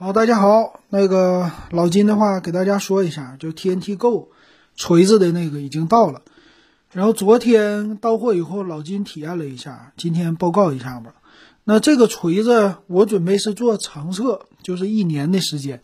[0.00, 4.28] 好，大家好，那个老金的话给大家说一下，就 TNT Go
[4.76, 6.22] 锤子的那个已经到了，
[6.92, 11.14] 然后昨天到货以后，老金体验了一下，今天报告一下吧。
[11.64, 15.80] 那这个锤子我准备是做长测，就是一年的时间。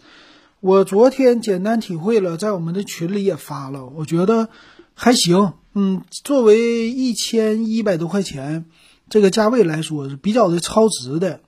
[0.60, 4.48] 我昨天简单体会了，在我们的群里也发了，我觉得
[4.94, 5.54] 还行。
[5.74, 8.66] 嗯，作为一千一百多块钱
[9.10, 11.40] 这个价位来说，是比较的超值的。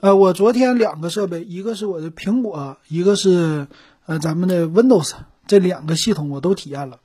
[0.00, 3.68] 呃，我昨天两个设备，一个是我的苹果，一个是
[4.06, 5.12] 呃咱们的 Windows，
[5.46, 7.00] 这两个系统我都体验了。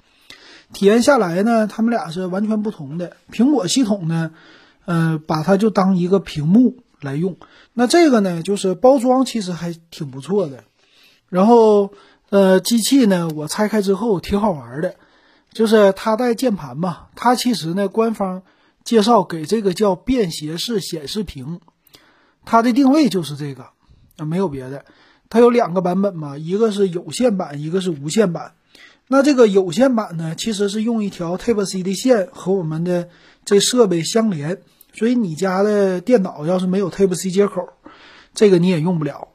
[0.72, 3.18] 体验下来呢，他们俩是完全不同的。
[3.34, 4.32] 苹果系统呢，
[4.86, 7.36] 呃，把它就当一个屏幕来用。
[7.74, 10.64] 那这个呢，就是包装其实还挺不错的。
[11.28, 11.92] 然后
[12.30, 14.96] 呃，机器呢，我拆开之后挺好玩的，
[15.52, 17.08] 就是它带键盘嘛。
[17.18, 18.44] 它其实呢，官方
[18.86, 21.60] 介绍给这个叫便携式显示屏。
[22.46, 23.66] 它的定位就是这个，
[24.18, 24.86] 啊，没有别的。
[25.28, 28.54] 它有两个版本嘛，一个是有线版，一个是无线版。
[29.08, 33.10] 那这个有线版呢，其实是用一条 Type C 的线和我们的
[33.44, 34.62] 这设备相连，
[34.94, 37.70] 所以你家的电脑要是没有 Type C 接口，
[38.34, 39.30] 这个你也用不了。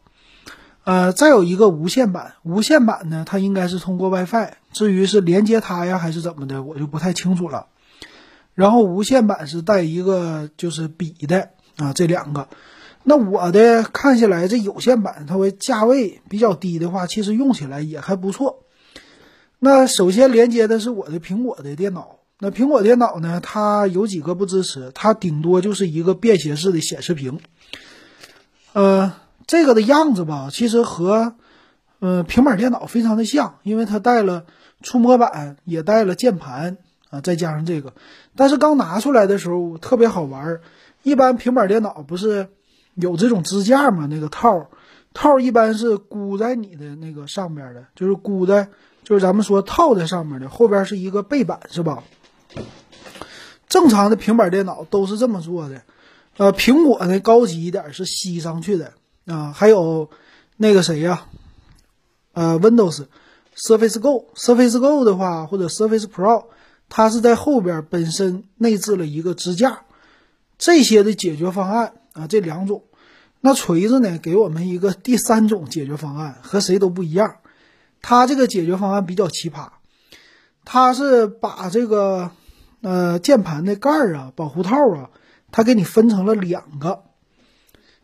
[0.85, 7.67] 呃，再有一个无线版，无线版呢，它应该是通过 WiFi，至于是连接它呀还是怎么的，我就不太清楚了。
[8.55, 12.49] 然后无线版是带一个就是笔的啊，这两个。
[13.03, 18.65] 那我的看下来，这有线版它为价位比较低的话，其实用起来也还不错。
[19.59, 27.41] 那首先连接的是我的苹果的电脑，那苹果电脑呢，它有几个不支持，它顶多就是一个便携式的显示屏。
[28.75, 29.15] 呃，
[29.47, 31.35] 这个的样子吧，其实和
[32.01, 34.45] 呃平板电脑非常的像，因为它带了
[34.83, 36.77] 触摸板，也带了键盘
[37.09, 37.95] 啊，再加上这个。
[38.37, 40.61] 但是刚拿出来的时候特别好玩儿，
[41.03, 42.49] 一般平板电脑不是。
[42.95, 44.07] 有这种支架吗？
[44.11, 44.69] 那个套
[45.13, 48.69] 套一般是箍在你的那个上边的，就是箍在，
[49.03, 52.03] 就是咱们说套在上面的，后边是一个背板，是吧？
[53.69, 55.83] 正常的平板电脑都是这么做的。
[56.37, 58.93] 呃，苹果呢高级一点是吸上去的
[59.27, 60.11] 啊，还有
[60.57, 61.27] 那个谁呀？
[62.33, 63.07] 呃，Windows
[63.57, 66.47] Surface Go Surface Go 的话，或者 Surface Pro，
[66.89, 69.83] 它是在后边本身内置了一个支架。
[70.59, 72.85] 这些的解决方案啊，这两种。
[73.43, 74.19] 那锤子呢？
[74.19, 77.37] 给我们一个第三种解决方案，和谁都不一样。
[78.03, 79.69] 它这个解决方案比较奇葩，
[80.67, 82.33] 它是把这个
[82.83, 85.09] 呃键盘的盖儿啊、保护套啊，
[85.51, 87.05] 它给你分成了两个。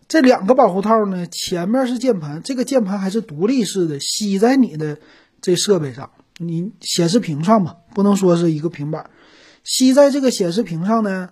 [0.09, 4.99] 这两个保护套呢，前面是键盘，这个键盘还是独立式的，吸在你的
[5.43, 9.11] 这设备上，你显示屏上嘛，不能说是一个平板，
[9.65, 11.29] 吸在这个显示屏上呢。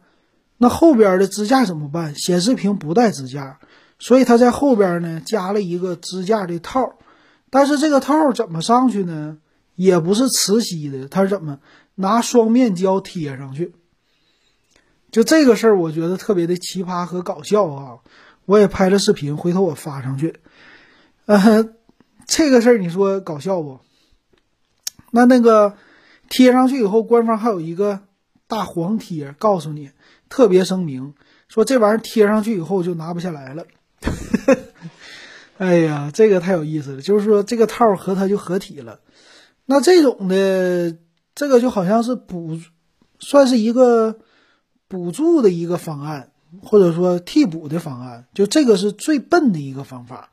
[0.58, 2.14] 那后边的支架怎么办？
[2.14, 3.58] 显示屏不带支架。
[3.98, 6.96] 所以它在后边呢加了一个支架的套，
[7.48, 9.38] 但是这个套怎么上去呢？
[9.76, 11.58] 也不是磁吸的，它是怎么
[11.94, 13.74] 拿双面胶贴上去？
[15.10, 17.98] 就这个事儿，我觉得特别的奇葩和搞笑啊！
[18.46, 20.40] 我也拍了视频，回头我发上去。
[21.26, 21.68] 呃，
[22.26, 23.80] 这个事儿你说搞笑不？
[25.12, 25.76] 那那个
[26.28, 28.00] 贴上去以后，官方还有一个
[28.46, 29.90] 大黄贴，告诉你
[30.34, 31.14] 特别声明，
[31.46, 33.66] 说这玩意儿贴上去以后就拿不下来了。
[35.58, 38.98] 哎呀，这个太有意思了，就是说这个套和它就合体了。
[39.64, 40.96] 那这种的，
[41.36, 42.58] 这个就好像是补，
[43.20, 44.18] 算是一个
[44.88, 48.26] 补助的一个方案，或者说替补的方案。
[48.34, 50.30] 就这个是最笨的一个方法，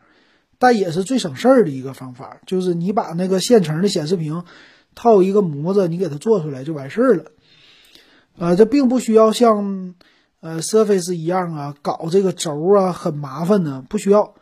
[0.57, 2.39] 但也是最省事儿的一个方法。
[2.47, 4.45] 就是你把那个现成的显示屏
[4.95, 7.25] 套一个模子，你给它做出来就完事儿了。
[8.41, 9.93] 呃，这并不需要像。
[10.43, 14.33] 呃，Surface 一样啊，搞这个轴啊很麻烦呢，不需要。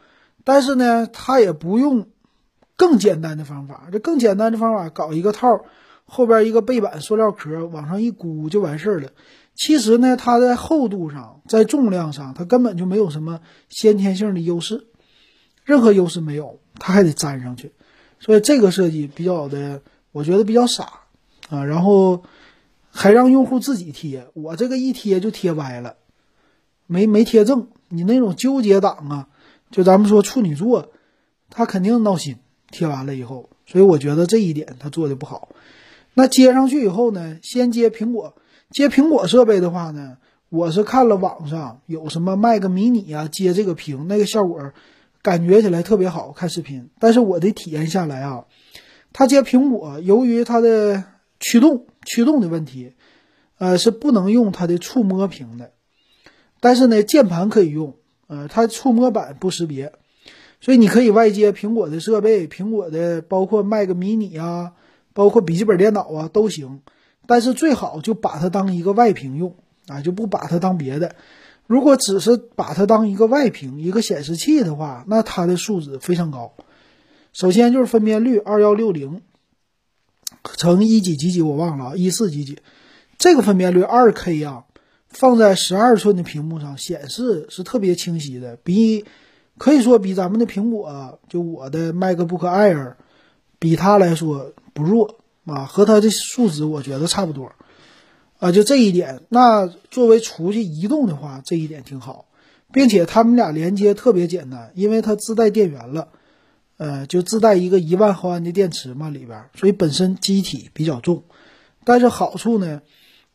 [0.45, 2.07] 但是呢，它也不用
[2.77, 3.89] 更简单的方法。
[3.91, 5.65] 这更简单的方法，搞一个套，
[6.05, 9.09] 后边一个背板塑料壳，往上一箍就完事儿了。
[9.55, 14.87] 其实呢，它在厚度上，在重量上，它根本就没有什么先天性的优势，
[15.65, 17.73] 任何优势没有，它还得粘上去。
[18.21, 19.81] 所以这个设计比较的，
[20.13, 20.85] 我觉得比较傻
[21.49, 21.65] 啊。
[21.65, 22.23] 然后。
[22.91, 25.95] 还让用户自己贴，我这个一贴就贴歪了，
[26.87, 27.67] 没没贴正。
[27.89, 29.27] 你那种纠结党啊，
[29.71, 30.91] 就咱们说处女座，
[31.49, 32.37] 他肯定闹心。
[32.71, 35.49] 贴完了以后，所以我觉得这一点他做的不好。
[36.13, 38.35] 那接上去以后呢，先接苹果，
[38.69, 40.17] 接苹果设备的话呢，
[40.49, 44.71] 我是看了网上有什么卖个迷你啊，接这个屏那个效果，
[45.23, 46.89] 感觉起来特别好看视频。
[46.99, 48.45] 但是我的体验下来啊，
[49.13, 51.05] 他接苹果，由于它的
[51.39, 51.85] 驱动。
[52.05, 52.93] 驱动的问题，
[53.59, 55.73] 呃，是不能用它的触摸屏的，
[56.59, 57.97] 但是呢，键盘可以用，
[58.27, 59.91] 呃，它触摸板不识别，
[60.61, 64.71] 所以你可以外接苹果的设备，苹果的包括 Mac mini 啊，
[65.13, 66.81] 包括笔记本电脑啊都行。
[67.27, 69.53] 但是最好就把它当一个外屏用
[69.87, 71.15] 啊，就不把它当别的。
[71.67, 76.53] 如果只是把它当一个外屏、一个显示器的话，那它的素质非常高。
[77.33, 79.21] 首先就是分辨率二幺六零
[80.55, 82.59] 乘一几几几，我忘了啊，一四几几。
[83.17, 84.63] 这个分辨率二 K 啊，
[85.09, 89.05] 放在十二寸的屏幕上显示是特别清晰的，比
[89.57, 92.93] 可以说比咱们的苹果，就我的 MacBook Air，
[93.59, 97.51] 比它来说不弱啊，和它的数值我觉得差不多
[98.39, 99.21] 啊，就这一点。
[99.27, 102.25] 那作为出去移动的话，这一点挺好，
[102.71, 106.07] 并且它们俩连接特别简单，因为它自带电源了。
[106.79, 111.25] 呃，就自带一个一万毫安的电池嘛，里边，所以本身机体比较重，
[111.83, 112.81] 但是好处呢，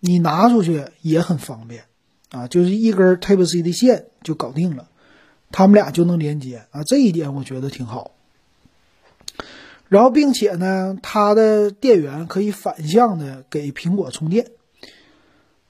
[0.00, 1.84] 你拿出去也很方便，
[2.30, 4.88] 啊，就是一根 Type C 的线就搞定了，
[5.50, 8.12] 他们俩就能连接啊，这一点我觉得挺好。
[9.88, 14.52] 然后，并且呢，它的电源可以反向的给苹果充电，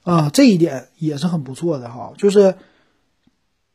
[0.03, 2.55] 啊，这一点也是很不错的哈，就是，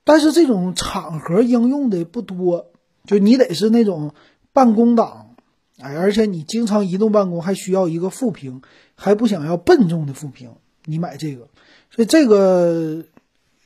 [0.04, 2.68] 但是这种场合应用的不多。
[3.04, 4.14] 就你得是那种
[4.52, 5.34] 办公党，
[5.78, 8.62] 哎，而且你经常移动办公，还需要一个副屏，
[8.94, 10.50] 还不想要笨重的副屏，
[10.84, 11.48] 你买这个，
[11.90, 13.04] 所以这个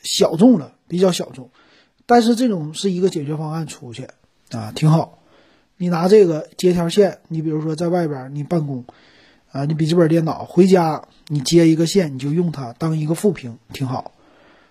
[0.03, 1.51] 小众了，比较小众，
[2.07, 4.09] 但是这种是一个解决方案出去
[4.51, 5.21] 啊，挺好。
[5.77, 8.85] 你拿这个接条线，你比如说在外边你办公，
[9.51, 14.13] 啊，你笔记本电脑回家你接一个线，你就用它当一个副屏，挺好，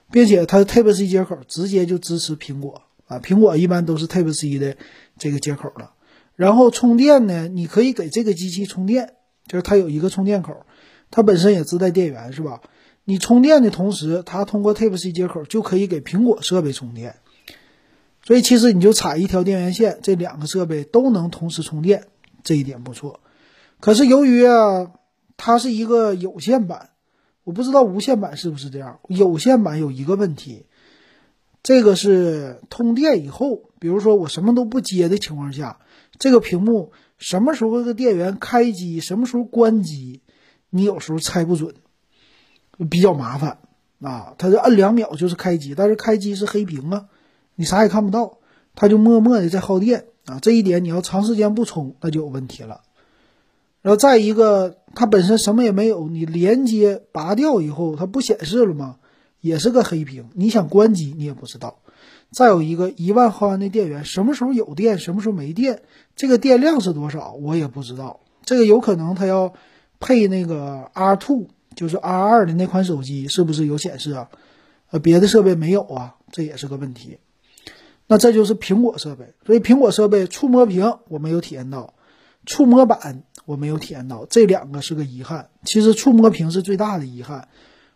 [0.10, 2.82] 并且它 Type C 接口直接就支持苹果。
[3.20, 4.78] 苹果一般都是 Type C 的
[5.18, 5.94] 这个接口了，
[6.36, 9.14] 然后充电呢，你可以给这个机器充电，
[9.48, 10.66] 就是它有一个充电口，
[11.12, 12.62] 它本身也自带电源，是吧？
[13.06, 17.18] 你充电的同时，它通过 Type C 接口就可以给苹果设备充电，
[18.24, 22.06] 所以其实你就插一条电源线，这两个设备都能同时充电，
[22.44, 23.20] 这一点不错。
[23.80, 24.92] 可是由于啊，
[25.36, 26.92] 它是一个有线版，
[27.44, 30.66] 我不知道无线版是不是这样，有线版有一个问题。
[31.64, 35.80] 这个是通电以后，比如说我什么都不接的情况下，
[36.20, 40.22] 这个屏幕什么时候的电源开机，什么时候关机，
[40.70, 41.74] 你有时候猜不准，
[42.90, 43.60] 比较麻烦
[44.02, 44.36] 啊。
[44.38, 47.06] 它是摁两秒就是开机，但是开机是黑屏啊，
[47.56, 48.40] 你啥也看不到，
[48.76, 50.40] 它就默默的在耗电啊。
[50.42, 52.82] 这一点你要长时间不充，那就有问题了。
[53.82, 58.98] 然后再一个，它本身什么也没有，你连接拔掉以后，它不显示了吗？
[59.44, 61.80] 也是个黑屏，你想关机你也不知道。
[62.32, 65.82] 再有一个一万毫安的电源，什么时候有电，什么时候没电，
[66.16, 68.22] 这个电量是多少，我也不知道。
[68.46, 69.54] 这个有可能它要
[70.00, 74.30] 配那个 R two，就是 R 二的那款手机，是不是有显示啊？
[74.92, 77.18] 呃，别的设备没有啊，这也是个问题。
[78.08, 81.94] 那这就是苹果设备，所以苹果设备触摸屏我没有体验到，
[82.46, 85.50] 触摸板我没有体验到，这两个是个遗憾。
[85.66, 87.50] 其实触摸屏是最大的遗憾。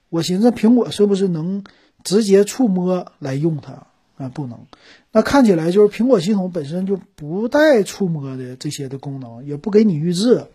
[0.09, 1.63] 我寻思苹果是不是能
[2.03, 3.87] 直接触摸来用它
[4.17, 4.29] 啊？
[4.29, 4.65] 不能，
[5.11, 10.47] 那看起来就是苹果系统本身就不带触摸的这些的功能，也不给你预置。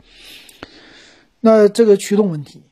[1.41, 2.63] 那这个驱动问题，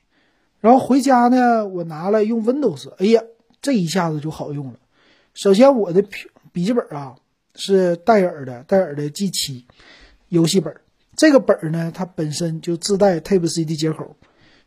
[0.61, 3.23] 然后回家呢，我拿来用 Windows，哎呀，
[3.61, 4.75] 这一下子就好用了。
[5.35, 6.03] 首先我的
[6.53, 7.17] 笔记本啊
[7.55, 9.67] 是戴尔的，戴尔的 G 七
[10.29, 10.77] 游戏本，
[11.15, 14.17] 这个本儿呢它本身就自带 Type C 的接口。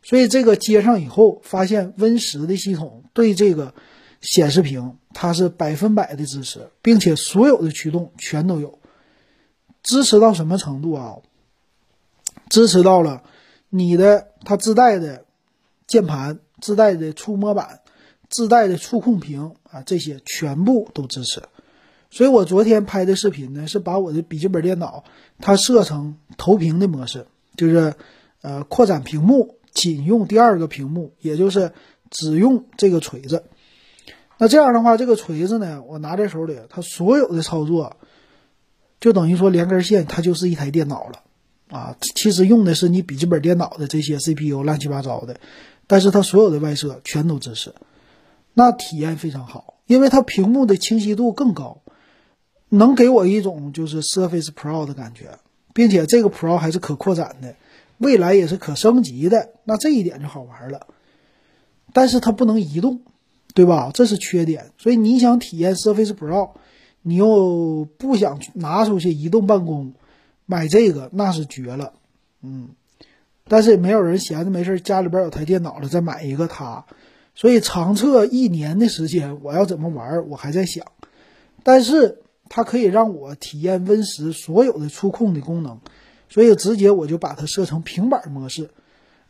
[0.04, 3.74] 所以这个接上以后，发现 Win 十的系统对这个
[4.20, 8.78] 显示屏它是百分百的支持，并且所有的驱动全都有，
[9.82, 11.16] 支持到什么程度啊？
[12.50, 13.22] 支持到了
[13.70, 15.24] 你的它自带的
[15.86, 17.80] 键盘、自带的触摸板、
[18.28, 21.42] 自带的触控屏啊，这些全部都支持。
[22.10, 25.04] 所以我昨天拍的视频呢，是把我的笔记本电脑
[25.40, 27.94] 它设成投屏的模式，就是
[28.42, 29.56] 呃扩展屏幕。
[29.74, 31.72] 仅用第二个屏幕，也就是
[32.10, 33.44] 只用这个锤子。
[34.38, 37.96] 那这样的话，这个锤子呢，我拿在手里，它所有的操作
[39.00, 41.22] 就等于说连根线，它就是一台电脑了
[41.68, 41.96] 啊。
[42.00, 45.38] 其实用的是你笔记本电脑的这些 CPU 乱七八糟的，
[45.86, 47.74] 但是它所有的外设全都支持，
[48.54, 51.82] 那体验非常好，因为它屏幕的清晰度更高，
[52.68, 55.38] 能给我一种就是 Surface Pro 的感觉，
[55.72, 57.54] 并且这个 Pro 还是可扩展的。
[57.98, 60.86] 未来也是可升级的，那这一点就好玩了。
[61.92, 63.02] 但是它不能移动，
[63.54, 63.90] 对吧？
[63.94, 64.72] 这是缺点。
[64.78, 66.50] 所以你想体验 Surface Pro，
[67.02, 69.94] 你又不想拿出去移动办公，
[70.44, 71.92] 买这个那是绝了。
[72.42, 72.70] 嗯，
[73.46, 76.84] 但是也没有人闲着没事家里边有台电脑了再买一个它。
[77.36, 80.86] 所以长测一年的时间，我要怎么玩，我还在想。
[81.62, 85.80] 但是它可以让我体验 Win 十所有的触控的功能，
[86.34, 88.70] 所以直接我就把它设成平板模式。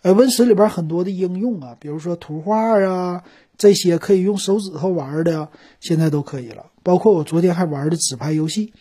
[0.00, 3.25] 呃，Win 十里边很多的应用啊，比如说图画啊
[3.58, 6.70] 这些可以用手指头玩的，现在都可以了。
[6.82, 8.73] 包括我昨天还玩的纸牌游戏，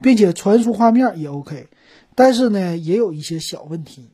[0.00, 1.68] 并且传输画面也 OK，
[2.16, 4.10] 但是呢，也有一些小问题。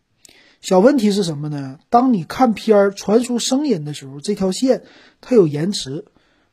[0.60, 1.78] 小问题是什么呢？
[1.88, 4.82] 当你看片儿传输声音的时候，这条线
[5.22, 6.04] 它有延迟，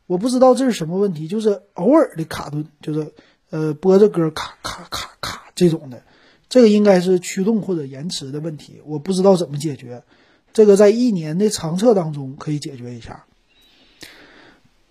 [0.07, 3.11] 我不知道这是什么问题，就是偶尔的卡顿，就是
[3.49, 6.03] 呃播着歌卡卡卡卡这种的，
[6.49, 10.03] 这个应该是驱动或者延迟的问题，我不知道怎么解决。
[10.51, 13.25] 这个在一年的长测当中可以解决一下。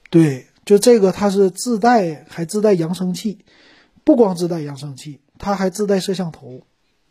[0.09, 3.39] 对，就这个它是自带还自带扬声器，
[4.05, 6.63] 不光自带扬声器，它还自带摄像头，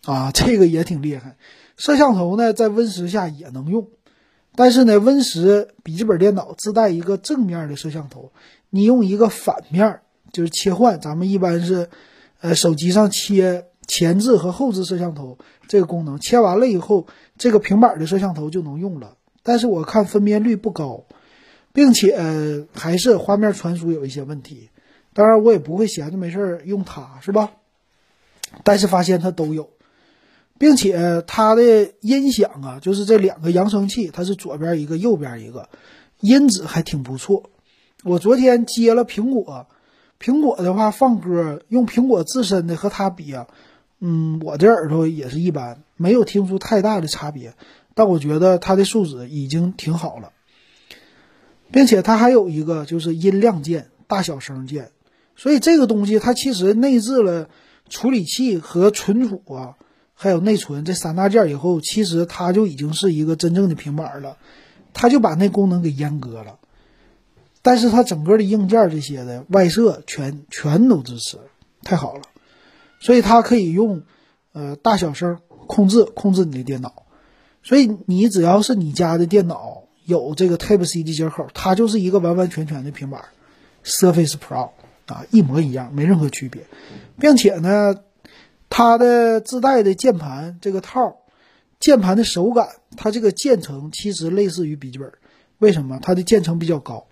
[0.06, 1.36] 啊，这个也挺厉害。
[1.76, 3.88] 摄像头呢，在 Win 十下也能用，
[4.56, 8.32] 但是呢，Win 十笔记本电脑自带一个正面的摄像头，
[8.70, 10.00] 你用一个反面
[10.32, 11.00] 就是切换。
[11.00, 11.90] 咱们一般是，
[12.40, 19.16] 呃，手机上切前置和后置摄像头这个功能，切完了以后，这个平板的摄像头就能用了。
[19.42, 21.06] 但是我看分辨率不高，
[21.74, 24.70] 并且还是画面传输有一些问题。
[25.14, 27.54] 当然，我也不会闲着没事用它，是吧？
[28.64, 29.70] 但是发现它都有。
[30.60, 35.70] 并且它的音响啊，就是这两个扬声器，它是左边一个，右边一个，
[36.20, 37.52] 音质还挺不错。
[38.04, 39.68] 我昨天接了苹果，
[40.20, 43.46] 苹果的话放歌，用苹果自身的和它比啊，
[44.00, 47.54] 嗯，我这耳朵也是一般，没有听出太大的差别。
[47.94, 50.32] 但我觉得它的素质已经挺好了，
[51.72, 54.92] 并且它还有一个就是音量键、大小声键，
[55.36, 57.50] 所以这个东西它其实内置了
[57.90, 59.78] 处理器和存储啊。
[60.20, 64.38] 还有内存这三大件以后，其实它就已经是一个真正的平板了，
[64.92, 66.58] 它就把那功能给阉割了。
[67.62, 71.38] 但是它整个的硬件这些的外设全全都支持，
[71.84, 72.22] 太好了。
[73.00, 74.04] 所以它可以用
[74.54, 77.06] 呃大小声控制控制你的电脑。
[77.64, 83.26] 所以你只要是你家的电脑有这个 Type C 的接口，它就是一个完完全全的平板
[83.84, 84.72] ，Surface Pro
[85.06, 86.64] 啊，一模一样，没任何区别，
[87.20, 87.96] 并且呢。
[88.70, 91.20] 它的自带的键盘这个套，
[91.80, 95.10] 键盘的手感，它这个键程其实类似于笔记本，
[95.58, 96.00] 为什么？
[96.02, 97.08] 它的键程比较高，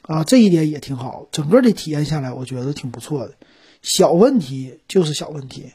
[0.00, 1.28] 啊，这一点也挺好。
[1.30, 3.34] 整个的体验下来，我觉得挺不错的。
[3.84, 5.70] 小问题就是小问题，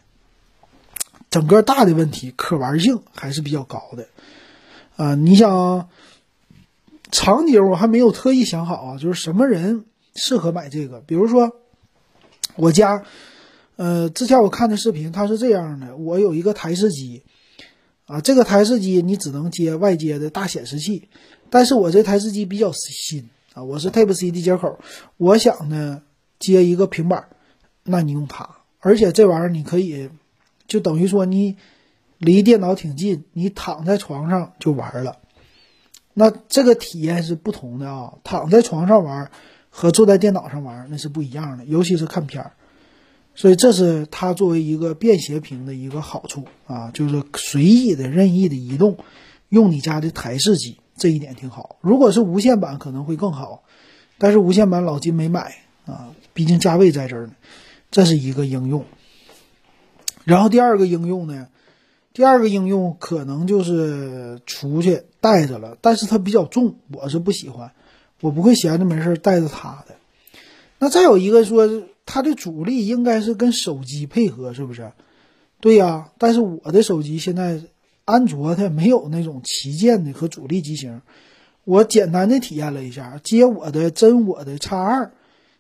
[1.30, 4.08] 整个大的问题可玩性还是比较高的。
[4.98, 5.88] 啊，你想，
[7.12, 9.86] 场景我还没有特意想好啊，就是什么人
[10.16, 11.00] 适合买这个？
[11.02, 11.56] 比如说，
[12.56, 13.06] 我家。
[13.76, 17.24] 呃，之前我看的视频，它是这样的：我有一个台式机，
[18.08, 21.08] 啊，这个台式机你只能接外接的大显示器，
[21.50, 24.78] 但是我这台式机比较新啊，我是 Type C 的接口，
[25.16, 26.02] 我想呢
[26.40, 27.30] 接一个平板，
[27.90, 30.10] 那你用它，而且这玩意儿你可以，
[30.68, 31.58] 就等于说你
[32.18, 35.18] 离电脑挺近，你躺在床上就玩了，
[36.14, 39.32] 那这个体验是不同的啊，躺在床上玩
[39.70, 42.52] 和坐在电脑上玩那是不一样的，尤其是看片儿。
[43.36, 48.98] 所以这是它作为一个便携屏的一个好处啊，就是随意的、任意的移动，
[49.48, 51.78] 用你家的台式机，这一点挺好。
[51.80, 53.64] 如果是无线版可能会更好，
[54.18, 55.56] 但是无线版老金没买
[55.86, 57.34] 啊，毕竟价位在这儿呢。
[57.92, 58.86] 这是一个应用。
[60.24, 61.48] 然后第二个应用呢，
[62.14, 67.72] 第二个应用可能就是出去带着了，但是它比较重，我是不喜欢，
[68.22, 69.96] 我不会闲着没事带着它的。
[70.80, 71.84] 那再有一个说。
[72.12, 74.94] 它的主力应该是跟手机配合，是不是？
[75.60, 77.62] 对呀，但是我的手机现在
[78.04, 81.04] 安卓它没有那种旗舰的和主力机型。
[81.66, 85.12] 我简单的体验了一下，接我的真我的 X 二，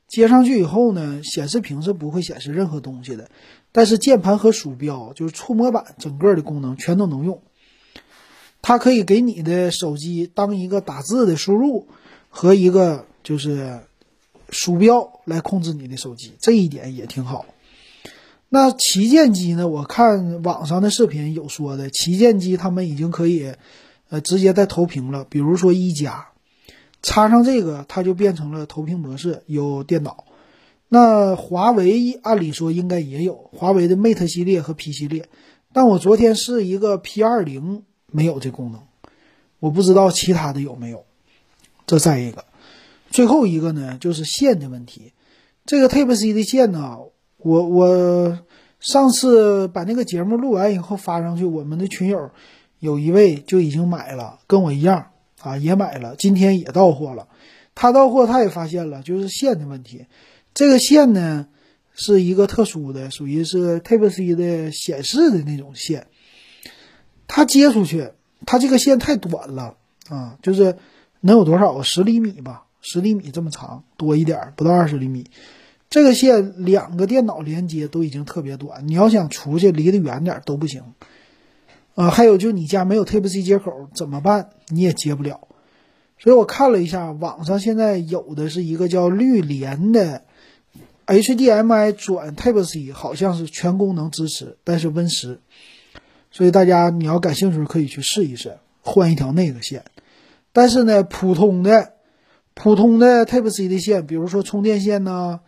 [0.09, 3.29] 接上去以后呢，显示屏是不会显示任何东西的，
[3.71, 7.41] 但是键盘和鼠标就是触摸板整个的功能全都能用。
[8.61, 11.87] 它可以给你的手机当一个打字的输入
[12.29, 13.79] 和一个就是。
[14.51, 17.45] 鼠标来控制你的手机，这一点也挺好。
[18.49, 19.67] 那旗舰机呢？
[19.67, 23.53] 我看网上的视频有说的，旗舰机他们已经可以，
[24.09, 25.23] 呃，直接带投屏了。
[25.29, 26.28] 比如说一加，
[27.01, 30.25] 插上这个，它就变成了投屏模式，有电脑。
[30.88, 35.29] 那华为按理说应该也有，华为的 Mate 系列和 P 系列。
[35.72, 38.82] 但我昨天试一个 P 二零，没有这功能，
[39.60, 41.06] 我不知道其他的有没有。
[41.86, 42.46] 这再一个。
[43.12, 45.13] 最后一个呢，就是线的问题。
[45.65, 46.98] 这个 Type C 的线呢，
[47.38, 48.39] 我我
[48.79, 52.32] 上次把那个节目录完以后发上去，我们的群友
[52.79, 57.27] 有一位就已经买了，跟我一样啊，也买了，今天也到货了。
[57.75, 60.05] 他到货他也发现了，就是线的问题。
[60.53, 61.48] 这个线呢
[61.93, 66.08] 是一个特殊的，属于是 Type C 的显示的那种线。
[67.27, 68.10] 他接出去，
[68.46, 69.77] 他这个线太短了
[70.10, 70.77] 啊，就是
[71.22, 71.84] 能有多少啊？
[71.84, 75.29] 十厘米吧，十厘米这么长，多一点，不到二十厘米。
[75.89, 80.84] 这个线两个电脑连接都已经特别短，你要想出去离得远点都不行。
[82.00, 84.51] 啊，还有就你家没有 Type C 接口怎么办？
[84.70, 85.50] 你也接不了。
[86.18, 90.24] 所以我看了一下，网上现在有的是一个叫绿联的
[91.08, 95.41] HDMI 转 Type C，好像是全功能支持，但是 Win 十。
[96.32, 99.84] 所以大家你要感兴趣可以去试一试，换一条那个线。
[100.53, 101.96] 但是呢，普通的
[102.53, 105.41] 普通的 Type C 的线，比如说充电线呢，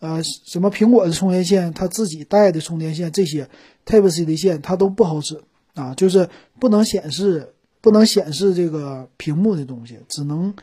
[0.00, 3.48] 呃，什么苹果的充电线，它自己带的充电线，这些
[3.86, 5.40] Type C 的线它都不好使
[5.74, 6.28] 啊，就是
[6.58, 7.50] 不能显示。
[7.80, 10.54] 不能显示这个屏幕的东西，只能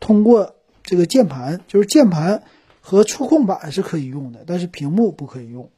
[0.00, 2.44] 通过这个键盘，就是键盘
[2.80, 5.68] 和触控板是可以用的，但是屏幕不可以用。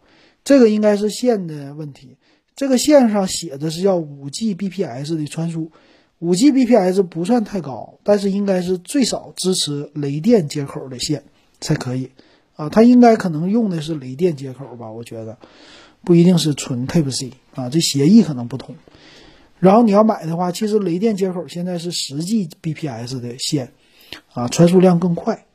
[0.44, 2.16] 这个应该是线的问题。
[2.54, 5.72] 这个线上写的是要五 Gbps 的传输，
[6.20, 11.24] 五 Gbps 不算太高，但是应该是最少支持雷电接口的线
[11.60, 12.12] 才可以
[12.54, 12.68] 啊。
[12.68, 14.92] 它应该可能用的是雷电接口吧？
[14.92, 15.38] 我觉得
[16.04, 18.76] 不一定是纯 Type C 啊，这协议可能不同。
[19.60, 23.72] 然后你要买的话，其实雷电接口现在是十 Gbps 的线，
[24.32, 25.46] 啊，传输量更快，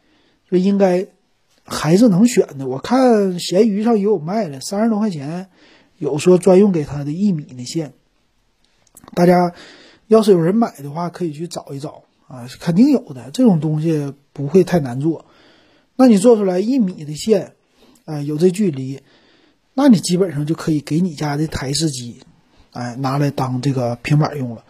[0.50, 1.08] 所以应该
[1.64, 2.68] 还是能选的。
[2.68, 5.50] 我看闲鱼上也有卖的，三十多块钱，
[5.98, 7.94] 有说专用给它的一米的线。
[9.14, 9.54] 大家
[10.08, 13.30] 要是有人买的话，可以去找一找啊，肯定有的。
[13.32, 15.26] 这种东西不会太难做。
[15.96, 17.54] 那你做出来一米的线，
[18.06, 19.02] 啊，有这距离，
[19.82, 22.20] 那你基本上就可以给你家的台式机。
[22.72, 24.66] 哎，拿来当这个平板用了，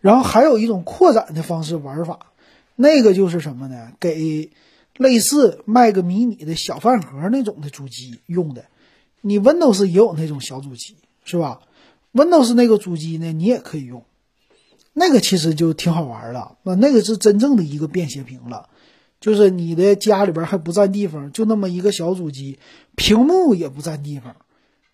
[0.00, 2.26] 然后还有一种扩展的方式玩法，
[2.76, 3.90] 那个就是什么呢？
[3.98, 4.50] 给
[4.96, 8.66] 类似卖个迷你的小饭盒那种的主机用的。
[9.20, 11.60] 你 Windows 也有那种小主机，是吧
[12.12, 14.04] ？Windows 那个主机呢，你也可以用。
[14.92, 18.68] 那个其实就挺好玩了，那那个是真正的一个便携屏了，
[19.20, 22.58] 就是你的家里边还不占地方，就那么一个小主机，
[22.94, 24.36] 屏幕也不占地方。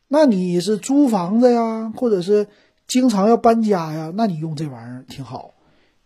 [0.08, 2.48] 那你是租房子呀，或者是
[2.86, 4.10] 经常要搬家呀？
[4.14, 5.54] 那你用这玩意儿挺好，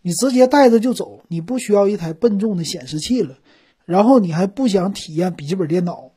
[0.02, 3.38] 你直接带着就走，你不需要一台笨重的显示器了。
[3.84, 6.10] 然后你还不想体验笔记本电脑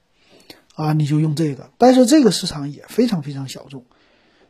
[0.76, 0.94] 啊？
[0.94, 1.70] 你就用这个。
[1.78, 3.86] 但是这个市场也非常非常小众，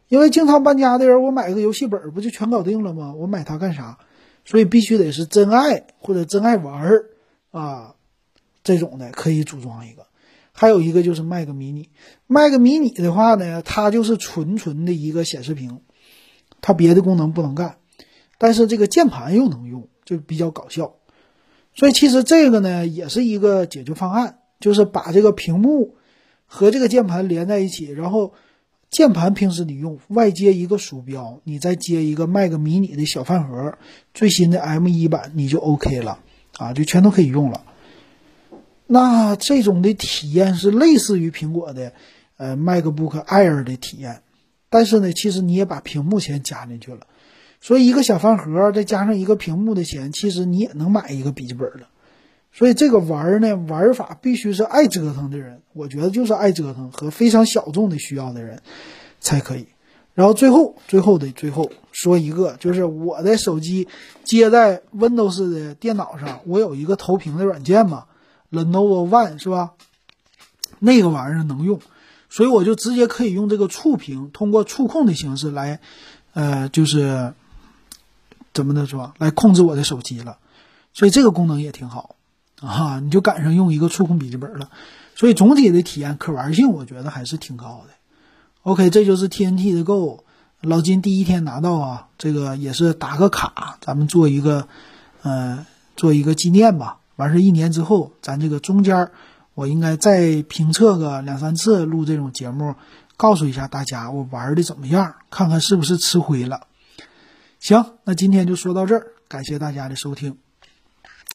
[0.08, 3.14] 因为经常搬家的人，我买个游戏本不就全搞定了吗？
[3.14, 3.98] 我买它干啥？
[4.46, 7.06] 所以必须得是真爱或者真爱玩儿
[7.52, 7.96] 啊，
[8.64, 10.06] 这种的可以组装一个。
[10.58, 15.82] 还有一个就是 Mac mini，Mac mini 的话呢，它就是纯纯的一个显示屏，
[16.62, 17.76] 它别的功能不能干，
[18.38, 20.96] 但是这个键盘又能用，就比较搞笑。
[21.74, 25.96] 所以其实这个呢也是一个解决方案，就是把这个屏幕
[26.46, 28.34] 和这个键盘连在一起，然后
[28.90, 33.78] 键盘平时你用，外接一个鼠标，你再接一个 Mac mini 的小饭盒，
[34.14, 36.20] 最新的 M1 版你就 OK 了
[36.58, 37.66] 啊，就全都可以用了。
[38.88, 41.94] 那这种的体验是类似于苹果的，
[42.38, 44.22] 呃，MacBook Air 的体验，
[44.70, 47.08] 但是呢，其实你也把屏幕钱加进去了，
[47.62, 51.90] 所以一个小饭盒再加上一个屏幕的钱，其实你也能买一个笔记本了。
[52.52, 58.62] 所以这个玩儿呢，玩法必须是爱折腾的人，我觉得就是爱折腾和非常小众的需要的人
[59.20, 59.66] 才可以。
[60.14, 63.88] 然后最后最后的最后说一个，就是我的手机
[64.24, 68.06] 接在 Windows 的电脑上，我有一个投屏的软件嘛。
[68.56, 69.74] Lenovo One 是吧？
[70.80, 71.80] 那个玩意儿能用，
[72.30, 75.80] 所以我就直接可以用这个触屏，通过触控的形式来，
[76.34, 77.34] 呃，就是
[78.54, 80.38] 怎么的说，来控制我的手机了。
[80.94, 82.16] 所以这个功能也挺好
[82.62, 84.70] 啊，你就赶上用一个触控笔记本了。
[85.16, 87.94] 所以总体的体验可玩性，我觉得还是挺高的。
[88.64, 90.24] OK，这就是 TNT 的 Go，
[90.62, 94.68] 老金第一天拿到啊，这个也是打个卡，咱们做一个，
[95.22, 95.66] 呃，
[95.96, 96.98] 做一个纪念吧。
[97.16, 99.12] 完事一年之后，咱这个中间儿
[99.54, 102.76] 我应该再评测个两三次，录这种节目，
[103.18, 106.68] 告诉一下大家我玩的怎么样，看看是不是吃亏了。
[107.60, 110.38] 行，那今天就说到这儿，感谢大家的收听。